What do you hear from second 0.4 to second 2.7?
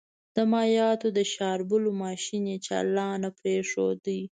مايعاتو د شاربلو ماشين يې